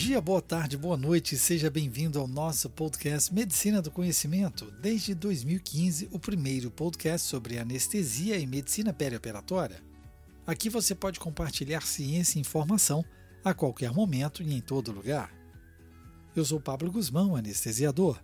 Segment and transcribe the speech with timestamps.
[0.00, 4.70] dia, boa tarde, boa noite, seja bem-vindo ao nosso podcast Medicina do Conhecimento.
[4.80, 9.82] Desde 2015, o primeiro podcast sobre anestesia e medicina perioperatória.
[10.46, 13.04] Aqui você pode compartilhar ciência e informação
[13.44, 15.30] a qualquer momento e em todo lugar.
[16.34, 18.18] Eu sou Pablo Guzmão, anestesiador.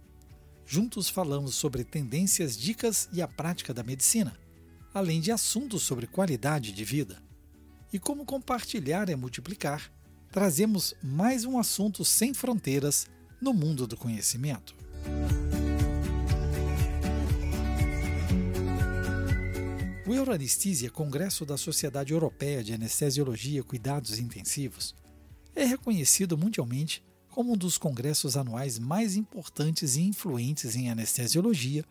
[0.64, 4.34] Juntos falamos sobre tendências, dicas e a prática da medicina,
[4.94, 7.22] além de assuntos sobre qualidade de vida.
[7.92, 9.94] E como compartilhar é multiplicar
[10.36, 13.06] trazemos mais um assunto sem fronteiras
[13.40, 14.76] no mundo do conhecimento.
[20.06, 24.94] O Euroanesthesia, Congresso da Sociedade Europeia de Anestesiologia e Cuidados Intensivos,
[25.54, 31.82] é reconhecido mundialmente como um dos congressos anuais mais importantes e influentes em anestesiologia,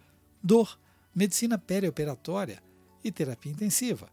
[0.43, 0.79] dor,
[1.15, 2.61] medicina perioperatória
[3.03, 4.07] e terapia intensiva,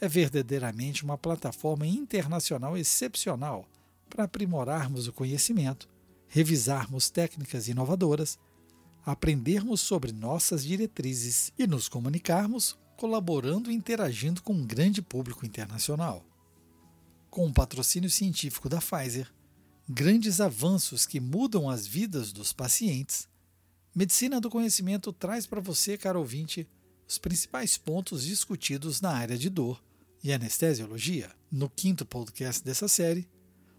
[0.00, 3.68] é verdadeiramente uma plataforma internacional excepcional
[4.08, 5.88] para aprimorarmos o conhecimento,
[6.28, 8.38] revisarmos técnicas inovadoras,
[9.04, 16.24] aprendermos sobre nossas diretrizes e nos comunicarmos, colaborando e interagindo com um grande público internacional.
[17.30, 19.32] Com o patrocínio científico da Pfizer,
[19.88, 23.28] grandes avanços que mudam as vidas dos pacientes,
[23.94, 26.68] Medicina do Conhecimento traz para você, caro ouvinte,
[27.08, 29.82] os principais pontos discutidos na área de dor
[30.22, 33.28] e anestesiologia, no quinto podcast dessa série,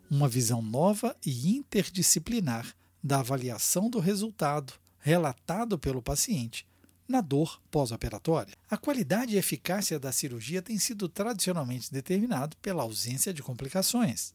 [0.09, 6.67] uma visão nova e interdisciplinar da avaliação do resultado relatado pelo paciente
[7.08, 8.54] na dor pós-operatória.
[8.70, 14.34] A qualidade e eficácia da cirurgia tem sido tradicionalmente determinado pela ausência de complicações.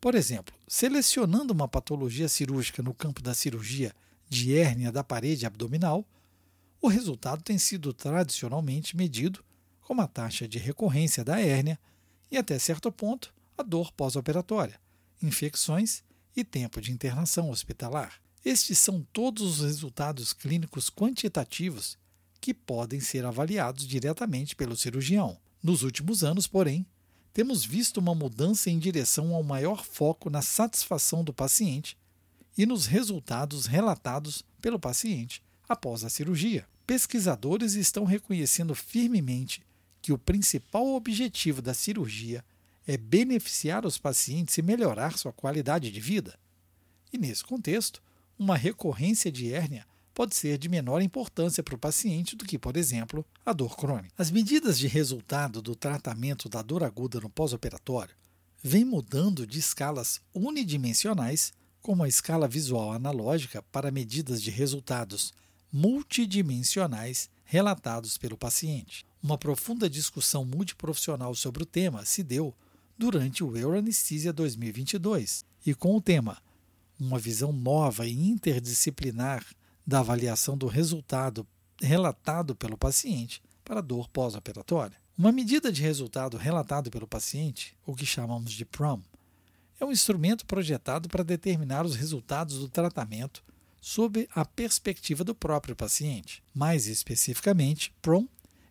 [0.00, 3.92] Por exemplo, selecionando uma patologia cirúrgica no campo da cirurgia
[4.28, 6.06] de hérnia da parede abdominal,
[6.80, 9.44] o resultado tem sido tradicionalmente medido
[9.90, 11.76] como a taxa de recorrência da hérnia
[12.30, 14.80] e, até certo ponto, a dor pós-operatória,
[15.20, 16.04] infecções
[16.36, 18.22] e tempo de internação hospitalar.
[18.44, 21.98] Estes são todos os resultados clínicos quantitativos
[22.40, 25.36] que podem ser avaliados diretamente pelo cirurgião.
[25.60, 26.86] Nos últimos anos, porém,
[27.32, 31.98] temos visto uma mudança em direção ao maior foco na satisfação do paciente
[32.56, 36.64] e nos resultados relatados pelo paciente após a cirurgia.
[36.86, 39.68] Pesquisadores estão reconhecendo firmemente
[40.02, 42.44] que o principal objetivo da cirurgia
[42.86, 46.38] é beneficiar os pacientes e melhorar sua qualidade de vida.
[47.12, 48.02] E nesse contexto,
[48.38, 52.76] uma recorrência de hérnia pode ser de menor importância para o paciente do que, por
[52.76, 54.12] exemplo, a dor crônica.
[54.18, 58.14] As medidas de resultado do tratamento da dor aguda no pós-operatório
[58.62, 65.32] vêm mudando de escalas unidimensionais, como a escala visual analógica, para medidas de resultados
[65.72, 69.06] multidimensionais relatados pelo paciente.
[69.22, 72.54] Uma profunda discussão multiprofissional sobre o tema se deu
[72.96, 76.38] durante o Euroanesthesia 2022 e com o tema
[76.98, 79.44] Uma visão nova e interdisciplinar
[79.86, 81.46] da avaliação do resultado
[81.82, 84.96] relatado pelo paciente para dor pós-operatória.
[85.18, 89.02] Uma medida de resultado relatado pelo paciente, o que chamamos de PROM,
[89.78, 93.42] é um instrumento projetado para determinar os resultados do tratamento
[93.82, 96.42] sob a perspectiva do próprio paciente.
[96.54, 98.26] Mais especificamente, PROM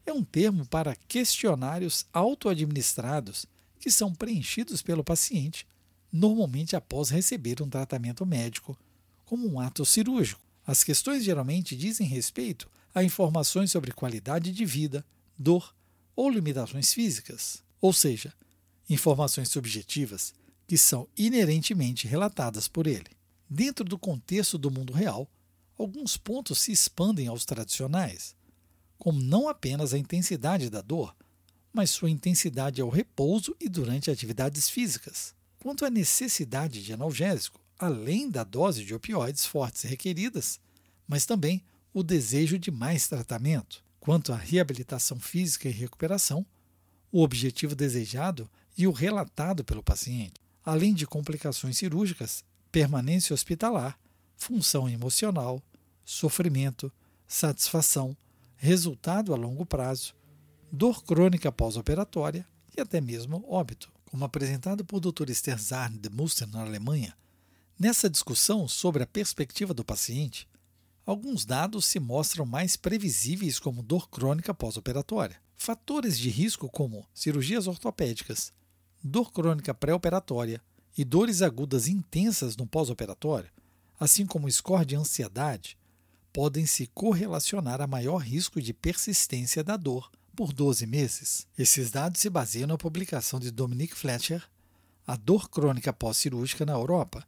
[0.09, 3.45] é um termo para questionários auto-administrados
[3.79, 5.65] que são preenchidos pelo paciente,
[6.11, 8.77] normalmente após receber um tratamento médico,
[9.25, 10.41] como um ato cirúrgico.
[10.65, 15.05] As questões geralmente dizem respeito a informações sobre qualidade de vida,
[15.37, 15.73] dor
[16.15, 18.33] ou limitações físicas, ou seja,
[18.89, 20.33] informações subjetivas
[20.67, 23.09] que são inerentemente relatadas por ele.
[23.49, 25.27] Dentro do contexto do mundo real,
[25.77, 28.35] alguns pontos se expandem aos tradicionais,
[28.99, 31.15] como não apenas a intensidade da dor,
[31.73, 35.33] mas sua intensidade ao repouso e durante atividades físicas.
[35.59, 40.59] Quanto à necessidade de analgésico, além da dose de opioides fortes requeridas,
[41.07, 43.83] mas também o desejo de mais tratamento.
[43.99, 46.45] Quanto à reabilitação física e recuperação,
[47.11, 50.33] o objetivo desejado e o relatado pelo paciente,
[50.63, 53.99] além de complicações cirúrgicas permanência hospitalar,
[54.37, 55.61] função emocional,
[56.05, 56.91] sofrimento,
[57.27, 58.15] satisfação,
[58.61, 60.13] resultado a longo prazo,
[60.69, 62.45] dor crônica pós-operatória
[62.75, 63.89] e até mesmo óbito.
[64.11, 65.31] Como apresentado por Dr.
[65.31, 67.15] Sterzarn de Muster na Alemanha,
[67.79, 70.45] nessa discussão sobre a perspectiva do paciente,
[71.05, 75.39] alguns dados se mostram mais previsíveis como dor crônica pós-operatória.
[75.55, 78.51] Fatores de risco como cirurgias ortopédicas,
[79.01, 80.61] dor crônica pré-operatória,
[80.97, 83.49] e dores agudas intensas no pós-operatório,
[83.97, 85.77] assim como score de ansiedade,
[86.39, 91.45] podem se correlacionar a maior risco de persistência da dor por 12 meses.
[91.57, 94.41] Esses dados se baseiam na publicação de Dominic Fletcher,
[95.05, 97.27] a dor crônica pós-cirúrgica na Europa.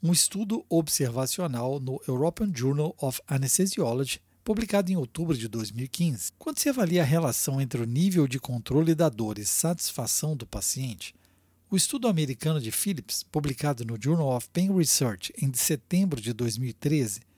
[0.00, 6.30] Um estudo observacional no European Journal of Anesthesiology, publicado em outubro de 2015.
[6.38, 10.46] Quando se avalia a relação entre o nível de controle da dor e satisfação do
[10.46, 11.16] paciente,
[11.68, 17.28] o estudo americano de Phillips, publicado no Journal of Pain Research em setembro de 2013,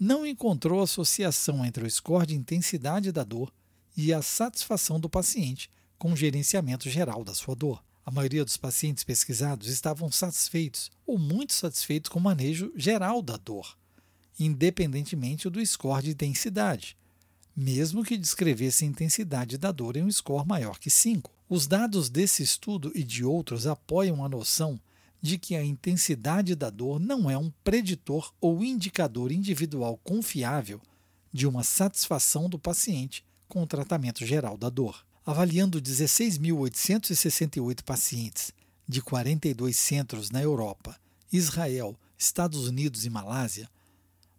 [0.00, 3.52] não encontrou associação entre o score de intensidade da dor
[3.94, 7.84] e a satisfação do paciente com o gerenciamento geral da sua dor.
[8.02, 13.36] A maioria dos pacientes pesquisados estavam satisfeitos ou muito satisfeitos com o manejo geral da
[13.36, 13.76] dor,
[14.38, 16.96] independentemente do score de intensidade,
[17.54, 21.30] mesmo que descrevesse a intensidade da dor em um score maior que 5.
[21.46, 24.80] Os dados desse estudo e de outros apoiam a noção
[25.20, 30.80] de que a intensidade da dor não é um preditor ou indicador individual confiável
[31.32, 35.04] de uma satisfação do paciente com o tratamento geral da dor.
[35.24, 38.52] Avaliando 16.868 pacientes
[38.88, 40.98] de 42 centros na Europa,
[41.30, 43.70] Israel, Estados Unidos e Malásia,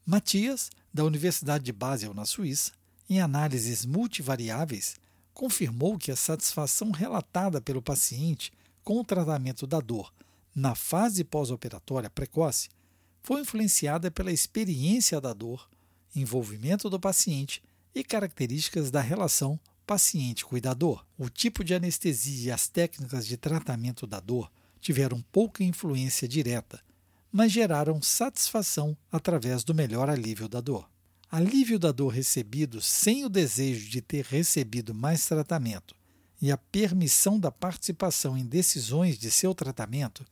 [0.06, 2.74] Matias, da Universidade de Basel, na Suíça,
[3.10, 4.95] em análises multivariáveis,
[5.33, 8.51] confirmou que a satisfação relatada pelo paciente
[8.83, 10.12] com o tratamento da dor
[10.53, 12.69] na fase pós-operatória precoce
[13.24, 15.69] foi influenciada pela experiência da dor,
[16.15, 17.62] envolvimento do paciente
[17.95, 21.06] e características da relação paciente-cuidador.
[21.18, 26.81] O tipo de anestesia e as técnicas de tratamento da dor tiveram pouca influência direta,
[27.31, 30.89] mas geraram satisfação através do melhor alívio da dor.
[31.30, 35.95] Alívio da dor recebido sem o desejo de ter recebido mais tratamento
[36.42, 40.25] e a permissão da participação em decisões de seu tratamento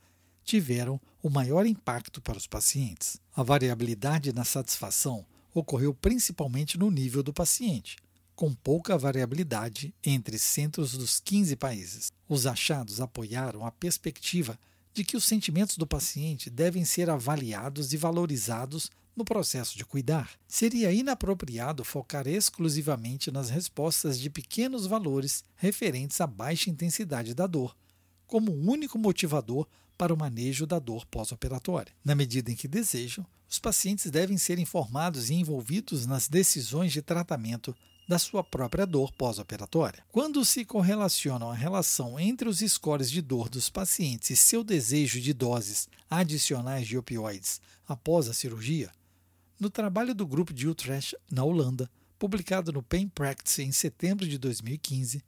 [0.49, 3.21] tiveram o maior impacto para os pacientes.
[3.35, 5.23] A variabilidade na satisfação
[5.53, 7.97] ocorreu principalmente no nível do paciente
[8.39, 12.09] com pouca variabilidade entre centros dos 15 países.
[12.25, 14.57] Os achados apoiaram a perspectiva
[14.93, 20.31] de que os sentimentos do paciente devem ser avaliados e valorizados no processo de cuidar.
[20.47, 27.75] Seria inapropriado focar exclusivamente nas respostas de pequenos valores referentes à baixa intensidade da dor,
[28.25, 29.67] como único motivador
[29.99, 31.91] para o manejo da dor pós-operatória.
[32.05, 37.01] Na medida em que desejam, os pacientes devem ser informados e envolvidos nas decisões de
[37.01, 37.75] tratamento
[38.07, 40.01] da sua própria dor pós-operatória.
[40.09, 45.19] Quando se correlacionam a relação entre os scores de dor dos pacientes e seu desejo
[45.19, 48.89] de doses adicionais de opioides após a cirurgia,
[49.59, 54.37] no trabalho do grupo de Utrecht, na Holanda, publicado no Pain Practice em setembro de
[54.37, 55.21] 2015,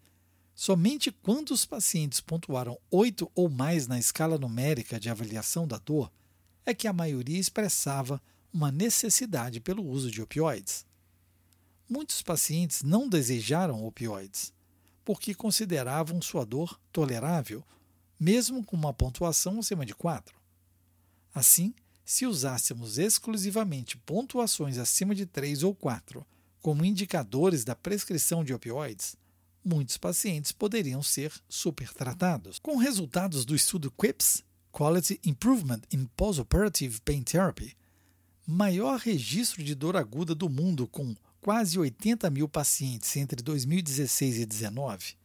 [0.62, 6.12] somente quando os pacientes pontuaram 8 ou mais na escala numérica de avaliação da dor
[6.66, 8.22] é que a maioria expressava
[8.54, 10.86] uma necessidade pelo uso de opioides
[11.92, 14.54] muitos pacientes não desejaram opioides,
[15.04, 17.66] porque consideravam sua dor tolerável,
[18.18, 20.34] mesmo com uma pontuação acima de 4.
[21.36, 21.74] Assim,
[22.06, 26.26] se usássemos exclusivamente pontuações acima de 3 ou 4
[26.62, 29.18] como indicadores da prescrição de opioides,
[29.64, 32.60] muitos pacientes poderiam ser supertratados.
[32.60, 37.76] Com resultados do estudo QIPS, Quality Improvement in Postoperative Pain Therapy,
[38.48, 44.46] maior registro de dor aguda do mundo com quase 80 mil pacientes entre 2016 e
[44.46, 45.16] 2019,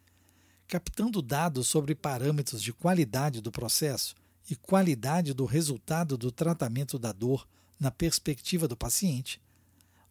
[0.66, 4.14] captando dados sobre parâmetros de qualidade do processo
[4.50, 7.46] e qualidade do resultado do tratamento da dor
[7.78, 9.40] na perspectiva do paciente,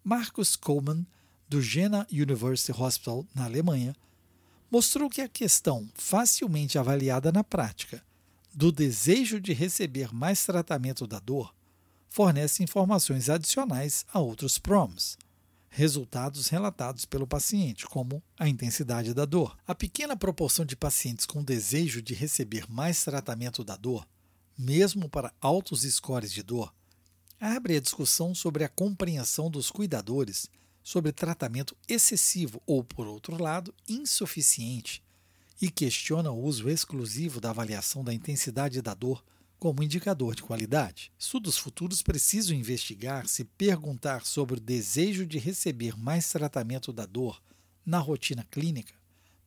[0.03, 1.05] Marcus Coleman,
[1.47, 3.95] do Jena University Hospital, na Alemanha,
[4.69, 8.03] mostrou que a questão facilmente avaliada na prática
[8.53, 11.53] do desejo de receber mais tratamento da dor
[12.07, 15.17] fornece informações adicionais a outros PROMs
[15.75, 19.57] resultados relatados pelo paciente, como a intensidade da dor.
[19.67, 24.07] A pequena proporção de pacientes com desejo de receber mais tratamento da dor,
[24.57, 26.73] mesmo para altos scores de dor,
[27.37, 30.49] abre a discussão sobre a compreensão dos cuidadores
[30.85, 35.01] sobre tratamento excessivo ou, por outro lado, insuficiente,
[35.59, 39.23] e questiona o uso exclusivo da avaliação da intensidade da dor
[39.57, 41.11] como indicador de qualidade.
[41.17, 47.41] Estudos futuros precisam investigar se perguntar sobre o desejo de receber mais tratamento da dor
[47.83, 48.93] na rotina clínica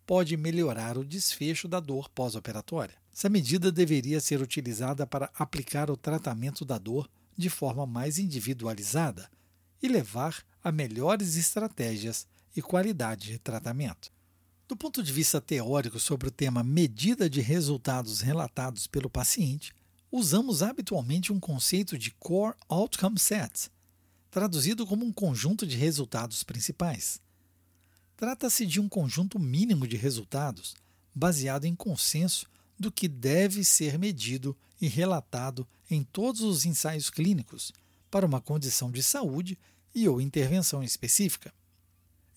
[0.05, 2.97] pode melhorar o desfecho da dor pós-operatória.
[3.15, 9.31] Essa medida deveria ser utilizada para aplicar o tratamento da dor de forma mais individualizada
[9.83, 14.11] e levar a melhores estratégias e qualidade de tratamento.
[14.67, 19.73] Do ponto de vista teórico sobre o tema medida de resultados relatados pelo paciente,
[20.11, 23.71] usamos habitualmente um conceito de Core Outcome Set,
[24.31, 27.21] traduzido como um conjunto de resultados principais.
[28.17, 30.77] Trata-se de um conjunto mínimo de resultados
[31.15, 32.47] baseado em consenso
[32.79, 37.73] do que deve ser medido e relatado em todos os ensaios clínicos
[38.11, 39.59] para uma condição de saúde
[39.95, 41.53] e ou intervenção específica.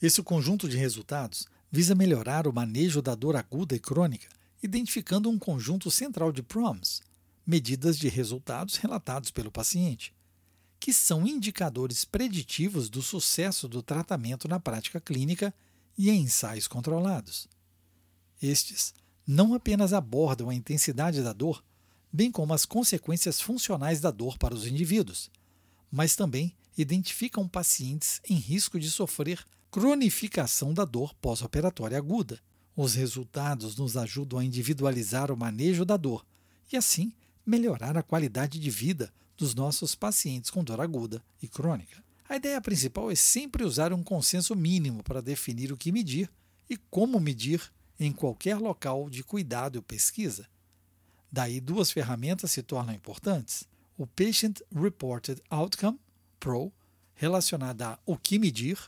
[0.01, 4.28] Esse conjunto de resultados visa melhorar o manejo da dor aguda e crônica,
[4.62, 7.01] identificando um conjunto central de PROMs,
[7.46, 10.13] medidas de resultados relatados pelo paciente,
[10.80, 15.54] que são indicadores preditivos do sucesso do tratamento na prática clínica
[15.98, 17.48] e em ensaios controlados.
[18.42, 18.94] Estes
[19.25, 21.63] não apenas abordam a intensidade da dor,
[22.12, 25.30] bem como as consequências funcionais da dor para os indivíduos,
[25.91, 32.39] mas também identificam pacientes em risco de sofrer cronificação da dor pós-operatória aguda.
[32.75, 36.25] Os resultados nos ajudam a individualizar o manejo da dor
[36.71, 37.13] e, assim,
[37.45, 42.03] melhorar a qualidade de vida dos nossos pacientes com dor aguda e crônica.
[42.29, 46.31] A ideia principal é sempre usar um consenso mínimo para definir o que medir
[46.69, 47.62] e como medir
[48.00, 50.48] em qualquer local de cuidado e pesquisa.
[51.29, 53.67] Daí, duas ferramentas se tornam importantes:
[54.01, 56.00] o Patient Reported Outcome,
[56.39, 56.74] PRO,
[57.13, 58.79] relacionada a o que medir.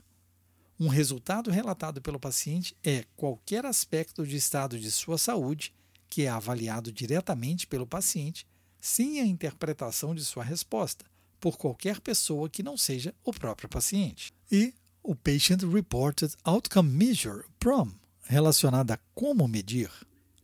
[0.80, 5.72] Um resultado relatado pelo paciente é qualquer aspecto de estado de sua saúde
[6.10, 8.48] que é avaliado diretamente pelo paciente
[8.82, 11.06] sem a interpretação de sua resposta
[11.40, 14.34] por qualquer pessoa que não seja o próprio paciente.
[14.52, 17.92] E o Patient Reported Outcome Measure, PROM,
[18.24, 19.92] relacionada a como medir.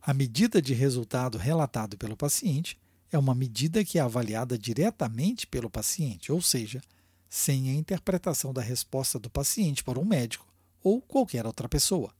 [0.00, 2.78] A medida de resultado relatado pelo paciente
[3.12, 6.80] é uma medida que é avaliada diretamente pelo paciente, ou seja,
[7.28, 10.46] sem a interpretação da resposta do paciente por um médico
[10.82, 12.12] ou qualquer outra pessoa.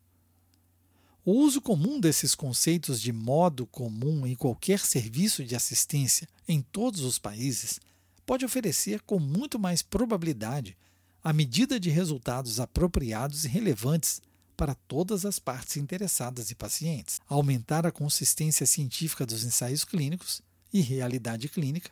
[1.25, 7.03] O uso comum desses conceitos de modo comum em qualquer serviço de assistência em todos
[7.03, 7.79] os países
[8.25, 10.77] pode oferecer com muito mais probabilidade
[11.23, 14.23] a medida de resultados apropriados e relevantes
[14.57, 20.43] para todas as partes interessadas e pacientes, aumentar a consistência científica dos ensaios clínicos
[20.73, 21.91] e realidade clínica,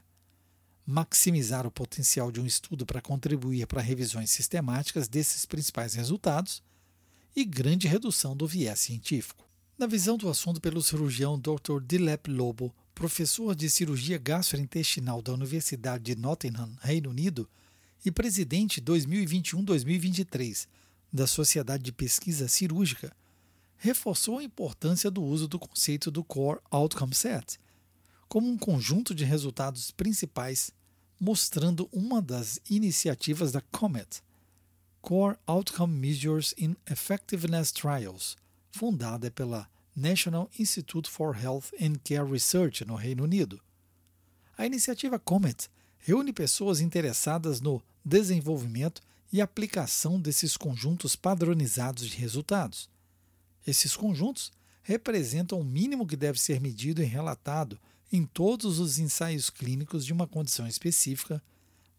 [0.87, 6.63] maximizar o potencial de um estudo para contribuir para revisões sistemáticas desses principais resultados
[7.37, 9.47] e grande redução do viés científico.
[9.77, 11.81] Na visão do assunto pelo cirurgião Dr.
[11.87, 17.49] Dilep Lobo, professor de cirurgia gastrointestinal da Universidade de Nottingham, Reino Unido,
[18.05, 20.67] e presidente 2021-2023
[21.13, 23.15] da Sociedade de Pesquisa Cirúrgica,
[23.77, 27.59] reforçou a importância do uso do conceito do Core Outcome Set
[28.29, 30.71] como um conjunto de resultados principais,
[31.19, 34.23] mostrando uma das iniciativas da COMET,
[35.01, 38.37] Core Outcome Measures in Effectiveness Trials,
[38.71, 43.61] fundada pela National Institute for Health and Care Research no Reino Unido.
[44.57, 45.69] A iniciativa COMET
[45.99, 52.89] reúne pessoas interessadas no desenvolvimento e aplicação desses conjuntos padronizados de resultados.
[53.67, 57.79] Esses conjuntos representam o mínimo que deve ser medido e relatado
[58.13, 61.43] em todos os ensaios clínicos de uma condição específica,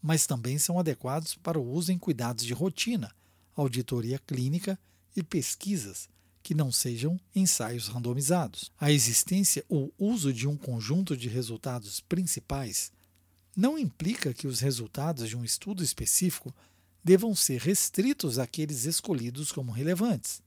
[0.02, 3.14] mas também são adequados para o uso em cuidados de rotina,
[3.56, 4.80] auditoria clínica
[5.16, 6.10] e pesquisas
[6.42, 8.72] que não sejam ensaios randomizados.
[8.80, 12.92] A existência ou uso de um conjunto de resultados principais
[13.56, 16.54] não implica que os resultados de um estudo específico
[17.04, 20.42] devam ser restritos àqueles escolhidos como relevantes.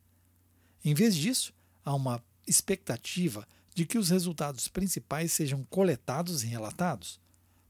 [0.85, 1.53] Em vez disso,
[1.85, 7.21] há uma expectativa de que os resultados principais sejam coletados e relatados,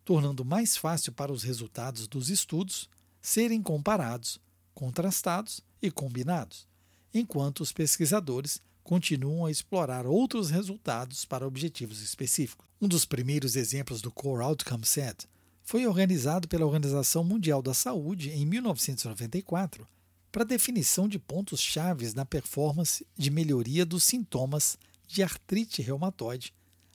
[0.04, 2.88] tornando mais fácil para os resultados dos estudos
[3.20, 4.40] serem comparados,
[4.74, 6.66] contrastados e combinados,
[7.14, 12.66] enquanto os pesquisadores continuam a explorar outros resultados para objetivos específicos.
[12.80, 15.28] Um dos primeiros exemplos do Core Outcome Set
[15.62, 19.86] foi organizado pela Organização Mundial da Saúde em 1994
[20.32, 26.52] para definição de pontos chaves na performance de melhoria dos sintomas de artrite reumatoide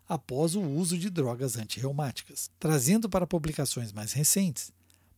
[0.07, 2.49] após o uso de drogas antirreumáticas.
[2.59, 4.71] Trazendo para publicações mais recentes,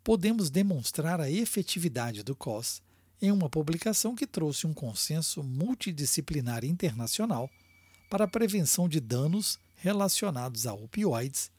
[0.03, 2.81] podemos demonstrar a efetividade do COS
[3.21, 7.49] em uma publicação que trouxe um consenso multidisciplinar internacional
[8.09, 11.51] para a prevenção de danos relacionados a opioides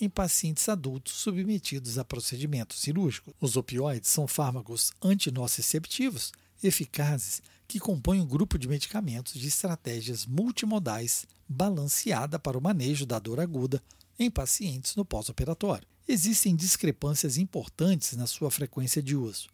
[0.00, 3.34] em pacientes adultos submetidos a procedimentos cirúrgicos.
[3.40, 11.26] Os opioides são fármacos antinociceptivos eficazes que compõem um grupo de medicamentos de estratégias multimodais
[11.48, 13.82] balanceada para o manejo da dor aguda
[14.18, 15.86] em pacientes no pós-operatório.
[16.08, 19.48] Existem discrepâncias importantes na sua frequência de uso.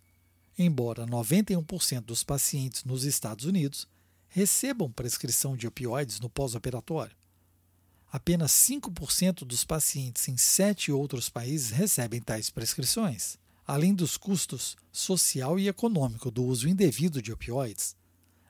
[0.59, 3.89] Embora 91% dos pacientes nos Estados Unidos
[4.29, 7.17] recebam prescrição de opioides no pós-operatório,
[8.11, 13.39] apenas 5% dos pacientes em sete outros países recebem tais prescrições.
[13.67, 17.97] Além dos custos social e econômico do uso indevido de opioides,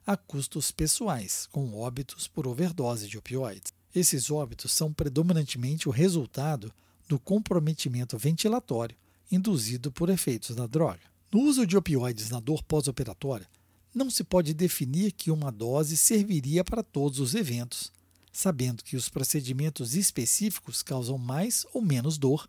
[0.06, 3.72] há custos pessoais, com óbitos por overdose de opioides.
[3.94, 6.72] Esses óbitos são predominantemente o resultado
[7.08, 8.96] do comprometimento ventilatório
[9.30, 11.00] induzido por efeitos da droga.
[11.32, 13.48] No uso de opioides na dor pós-operatória,
[13.94, 17.92] não se pode definir que uma dose serviria para todos os eventos,
[18.32, 22.48] sabendo que os procedimentos específicos causam mais ou menos dor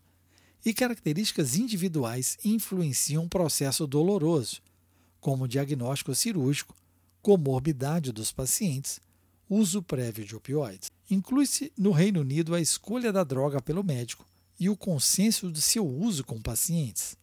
[0.65, 4.61] e características individuais influenciam o processo doloroso,
[5.19, 6.75] como diagnóstico cirúrgico,
[7.23, 8.99] comorbidade dos pacientes,
[9.49, 10.91] uso prévio de opioides.
[11.09, 14.27] Inclui-se no Reino Unido a escolha da droga pelo médico
[14.59, 17.17] e o consenso de seu uso com pacientes,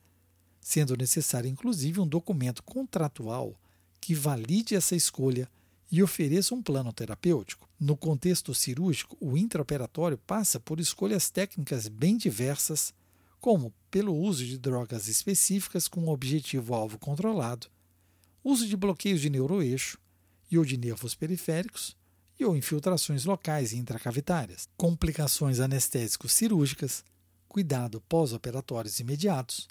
[0.59, 3.55] sendo necessário inclusive um documento contratual
[4.01, 5.47] que valide essa escolha
[5.93, 7.69] e ofereça um plano terapêutico.
[7.79, 12.95] No contexto cirúrgico, o intraoperatório passa por escolhas técnicas bem diversas,
[13.39, 17.69] como pelo uso de drogas específicas com objetivo-alvo controlado,
[18.43, 19.99] uso de bloqueios de neuroeixo
[20.51, 21.97] e ou de nervos periféricos,
[22.39, 27.05] e ou infiltrações locais e intracavitárias, complicações anestésicos cirúrgicas,
[27.47, 29.69] cuidado pós-operatórios imediatos,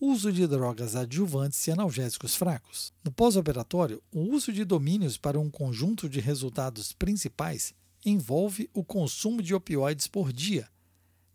[0.00, 2.92] uso de drogas adjuvantes e analgésicos fracos.
[3.02, 9.42] No pós-operatório, o uso de domínios para um conjunto de resultados principais envolve o consumo
[9.42, 10.68] de opioides por dia,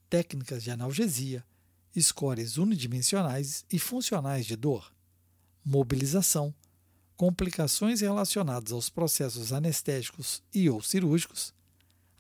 [0.10, 1.44] técnicas de analgesia,
[2.00, 4.94] scores unidimensionais e funcionais de dor,
[5.66, 6.54] mobilização,
[7.20, 11.54] complicações relacionadas aos processos anestésicos e ou cirúrgicos,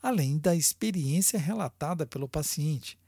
[0.03, 2.99] além da experiência relatada pelo paciente,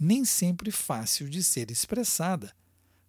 [0.00, 2.50] nem sempre fácil de ser expressada,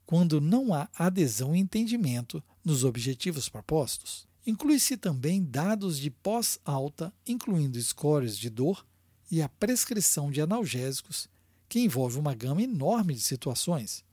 [0.06, 4.28] quando não há adesão e entendimento nos objetivos propostos.
[4.46, 8.86] Inclui-se também dados de pós-alta, incluindo scores de dor
[9.32, 11.30] e a prescrição de analgésicos,
[11.70, 14.04] que envolve uma gama enorme de situações,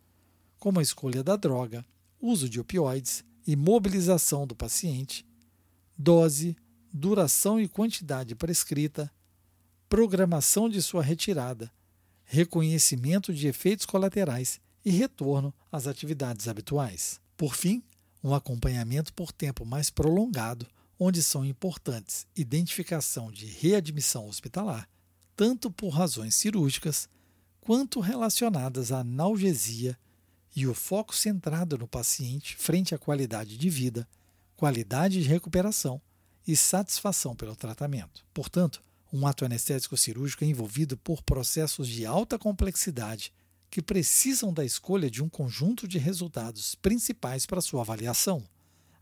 [0.60, 1.84] como a escolha da droga,
[2.20, 5.26] uso de opioides, e mobilização do paciente,
[5.98, 6.56] dose,
[6.92, 9.10] duração e quantidade prescrita,
[9.88, 11.70] programação de sua retirada,
[12.24, 17.20] reconhecimento de efeitos colaterais e retorno às atividades habituais.
[17.36, 17.82] Por fim,
[18.22, 20.66] um acompanhamento por tempo mais prolongado,
[20.98, 24.88] onde são importantes identificação de readmissão hospitalar,
[25.34, 27.08] tanto por razões cirúrgicas
[27.60, 29.98] quanto relacionadas à analgesia
[30.54, 34.06] e o foco centrado no paciente frente à qualidade de vida,
[34.56, 36.00] qualidade de recuperação
[36.46, 38.24] e satisfação pelo tratamento.
[38.34, 43.32] Portanto, um ato anestésico cirúrgico é envolvido por processos de alta complexidade
[43.70, 48.42] que precisam da escolha de um conjunto de resultados principais para sua avaliação,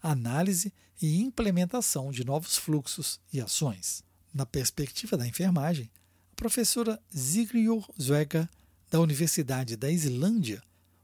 [0.03, 4.05] análise e implementação de novos fluxos e ações.
[4.33, 5.91] Na perspectiva da enfermagem,
[6.33, 8.49] a professora Sigridur Zweger,
[8.91, 10.63] da Universidade da Islândia,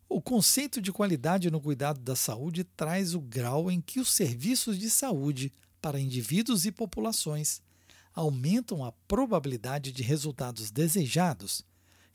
[0.09, 4.79] o conceito de qualidade no cuidado da saúde traz o grau em que os serviços
[4.79, 7.61] de saúde para indivíduos e populações
[8.15, 11.63] aumentam a probabilidade de resultados desejados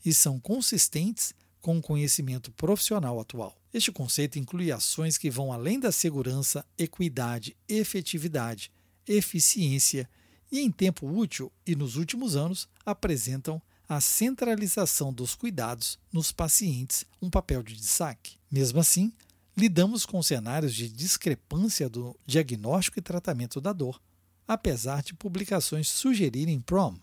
[0.04, 3.56] e são consistentes com o conhecimento profissional atual.
[3.72, 8.72] Este conceito inclui ações que vão além da segurança, equidade, efetividade,
[9.06, 10.10] eficiência
[10.50, 13.62] e, em tempo útil e nos últimos anos, apresentam
[13.94, 18.38] a centralização dos cuidados nos pacientes um papel de destaque.
[18.50, 19.12] Mesmo assim,
[19.54, 24.00] lidamos com cenários de discrepância do diagnóstico e tratamento da dor,
[24.48, 26.96] apesar de publicações sugerirem PROM,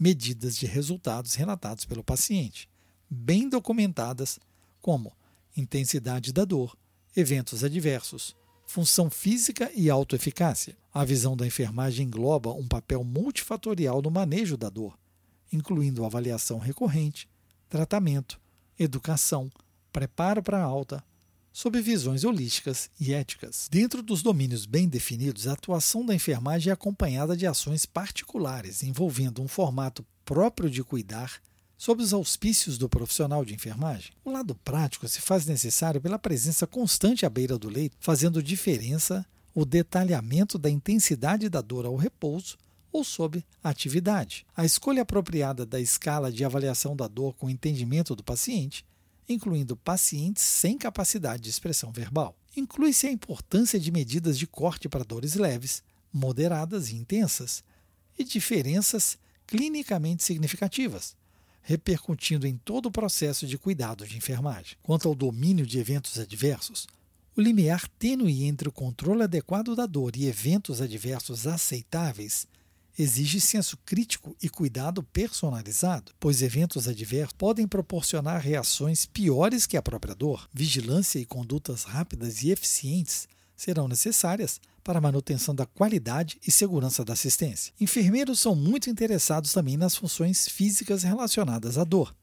[0.00, 2.70] medidas de resultados relatados pelo paciente,
[3.10, 4.38] bem documentadas,
[4.80, 5.12] como
[5.54, 6.74] intensidade da dor,
[7.14, 8.34] eventos adversos,
[8.64, 10.74] função física e autoeficácia.
[10.90, 14.98] A visão da enfermagem engloba um papel multifatorial no manejo da dor,
[15.54, 17.28] incluindo avaliação recorrente,
[17.68, 18.40] tratamento,
[18.78, 19.50] educação,
[19.92, 21.04] preparo para a alta,
[21.52, 23.68] sob visões holísticas e éticas.
[23.70, 29.40] Dentro dos domínios bem definidos, a atuação da enfermagem é acompanhada de ações particulares, envolvendo
[29.40, 31.40] um formato próprio de cuidar,
[31.78, 34.12] sob os auspícios do profissional de enfermagem.
[34.24, 39.24] O lado prático se faz necessário pela presença constante à beira do leito, fazendo diferença
[39.54, 42.56] o detalhamento da intensidade da dor ao repouso
[42.94, 44.46] ou sob atividade.
[44.56, 48.86] A escolha apropriada da escala de avaliação da dor com entendimento do paciente,
[49.28, 52.36] incluindo pacientes sem capacidade de expressão verbal.
[52.56, 57.64] Inclui-se a importância de medidas de corte para dores leves, moderadas e intensas,
[58.16, 61.16] e diferenças clinicamente significativas,
[61.62, 64.76] repercutindo em todo o processo de cuidado de enfermagem.
[64.84, 66.86] Quanto ao domínio de eventos adversos,
[67.36, 72.46] o limiar tênue entre o controle adequado da dor e eventos adversos aceitáveis
[72.98, 79.82] exige senso crítico e cuidado personalizado, pois eventos adversos podem proporcionar reações piores que a
[79.82, 80.48] própria dor.
[80.52, 87.04] Vigilância e condutas rápidas e eficientes serão necessárias para a manutenção da qualidade e segurança
[87.04, 87.72] da assistência.
[87.80, 92.14] Enfermeiros são muito interessados também nas funções físicas relacionadas à dor,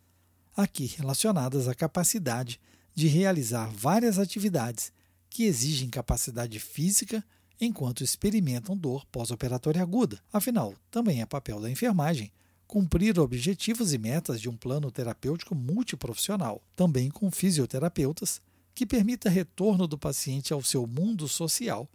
[0.56, 2.60] aqui relacionadas à capacidade
[2.94, 4.92] de realizar várias atividades
[5.30, 7.24] que exigem capacidade física
[7.62, 10.20] enquanto experimentam dor pós-operatória aguda.
[10.34, 12.32] Afinal, também é papel da enfermagem
[12.66, 18.42] cumprir objetivos e metas de um plano terapêutico multiprofissional, também com fisioterapeutas,
[18.74, 21.88] que permita retorno do paciente ao seu mundo social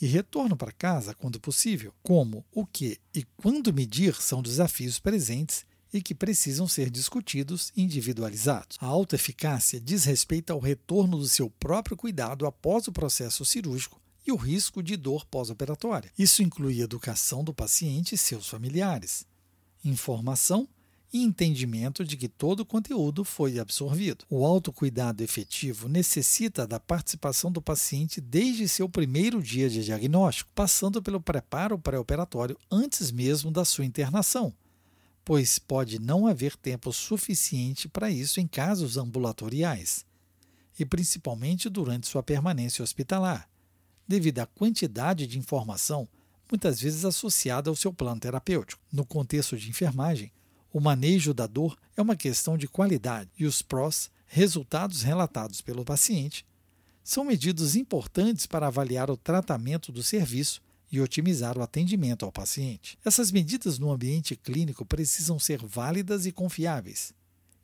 [0.00, 1.92] e retorno para casa quando possível.
[2.02, 7.82] Como, o que e quando medir são desafios presentes e que precisam ser discutidos e
[7.82, 8.78] individualizados.
[8.80, 14.00] A alta eficácia diz respeito ao retorno do seu próprio cuidado após o processo cirúrgico
[14.26, 16.10] e o risco de dor pós-operatória.
[16.18, 19.26] Isso inclui educação do paciente e seus familiares
[19.84, 20.68] informação
[21.12, 24.24] e entendimento de que todo o conteúdo foi absorvido.
[24.28, 31.00] O autocuidado efetivo necessita da participação do paciente desde seu primeiro dia de diagnóstico, passando
[31.00, 34.52] pelo preparo pré-operatório antes mesmo da sua internação,
[35.24, 40.04] pois pode não haver tempo suficiente para isso em casos ambulatoriais,
[40.76, 43.48] e principalmente durante sua permanência hospitalar,
[44.06, 46.08] devido à quantidade de informação
[46.50, 48.82] muitas vezes associada ao seu plano terapêutico.
[48.92, 50.30] No contexto de enfermagem,
[50.72, 55.84] o manejo da dor é uma questão de qualidade e os prós, resultados relatados pelo
[55.84, 56.44] paciente,
[57.02, 62.98] são medidas importantes para avaliar o tratamento do serviço e otimizar o atendimento ao paciente.
[63.04, 67.12] Essas medidas no ambiente clínico precisam ser válidas e confiáveis,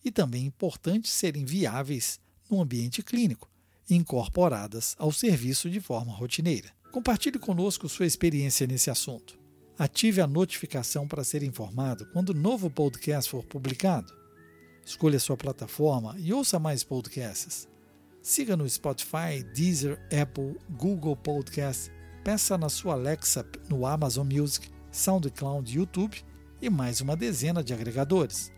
[0.04, 3.48] e também importantes serem viáveis no ambiente clínico,
[3.90, 6.70] incorporadas ao serviço de forma rotineira.
[6.92, 9.38] Compartilhe conosco sua experiência nesse assunto.
[9.78, 14.12] Ative a notificação para ser informado quando o novo podcast for publicado.
[14.84, 17.68] Escolha sua plataforma e ouça mais podcasts.
[18.22, 21.90] Siga no Spotify, Deezer, Apple, Google Podcast.
[22.22, 26.22] Peça na sua Alexa no Amazon Music, SoundCloud, YouTube
[26.60, 28.52] e mais uma dezena de agregadores.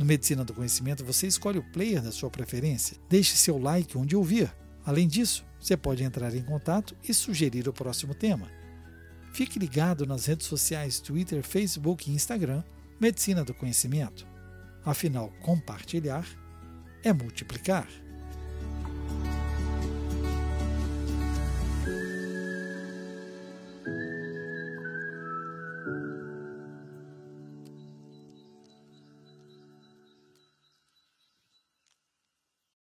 [0.00, 2.96] No Medicina do Conhecimento, você escolhe o player da sua preferência.
[3.06, 4.50] Deixe seu like onde ouvir.
[4.82, 8.50] Além disso, você pode entrar em contato e sugerir o próximo tema.
[9.34, 12.64] Fique ligado nas redes sociais Twitter, Facebook e Instagram
[12.98, 14.26] Medicina do Conhecimento.
[14.82, 16.26] Afinal, compartilhar
[17.04, 17.86] é multiplicar.